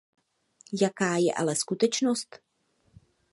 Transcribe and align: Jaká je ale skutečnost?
Jaká 0.81 1.17
je 1.17 1.33
ale 1.33 1.55
skutečnost? 1.55 2.39